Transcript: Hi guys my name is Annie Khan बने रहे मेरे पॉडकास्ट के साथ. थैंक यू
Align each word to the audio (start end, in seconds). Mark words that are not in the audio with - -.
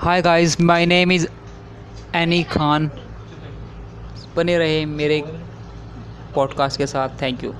Hi 0.00 0.20
guys 0.22 0.60
my 0.60 0.84
name 0.86 1.12
is 1.12 1.26
Annie 2.16 2.42
Khan 2.42 2.86
बने 4.36 4.56
रहे 4.58 4.84
मेरे 4.86 5.20
पॉडकास्ट 6.34 6.78
के 6.78 6.86
साथ. 6.86 7.08
थैंक 7.22 7.42
यू 7.44 7.52